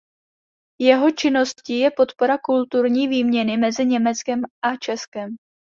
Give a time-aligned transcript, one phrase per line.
[0.81, 5.35] Jeho činností je podpora kulturní výměny mezi Německem a Českem.